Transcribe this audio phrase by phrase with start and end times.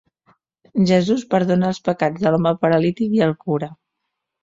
[0.91, 3.75] Jesús perdona els pecats de l'home paralític i el cura.